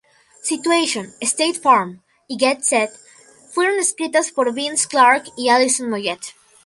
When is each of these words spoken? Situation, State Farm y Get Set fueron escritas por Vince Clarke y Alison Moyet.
Situation, 0.41 1.13
State 1.23 1.57
Farm 1.57 2.01
y 2.27 2.35
Get 2.39 2.63
Set 2.65 2.89
fueron 3.51 3.77
escritas 3.79 4.31
por 4.31 4.51
Vince 4.51 4.87
Clarke 4.87 5.29
y 5.37 5.49
Alison 5.49 5.91
Moyet. 5.91 6.21